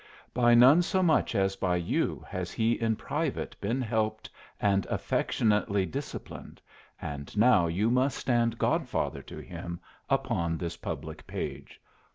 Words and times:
By 0.33 0.55
none 0.55 0.81
so 0.81 1.03
much 1.03 1.35
as 1.35 1.55
by 1.55 1.75
you 1.75 2.25
has 2.27 2.51
he 2.51 2.71
in 2.71 2.95
private 2.95 3.55
been 3.61 3.83
helped 3.83 4.31
and 4.59 4.87
affectionately 4.87 5.85
disciplined, 5.85 6.59
an 6.99 7.27
now 7.35 7.67
you 7.67 7.91
must 7.91 8.17
stand 8.17 8.57
godfather 8.57 9.21
to 9.21 9.37
him 9.37 9.79
upon 10.09 10.57
this 10.57 10.75
public 10.75 11.27
page. 11.27 11.79